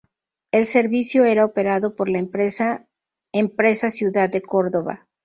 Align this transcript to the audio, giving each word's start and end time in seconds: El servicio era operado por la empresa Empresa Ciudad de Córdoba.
El 0.49 0.65
servicio 0.65 1.25
era 1.25 1.45
operado 1.45 1.95
por 1.95 2.09
la 2.09 2.17
empresa 2.17 2.87
Empresa 3.31 3.91
Ciudad 3.91 4.31
de 4.31 4.41
Córdoba. 4.41 5.05